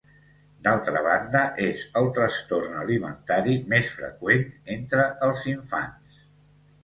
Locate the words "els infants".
5.29-6.19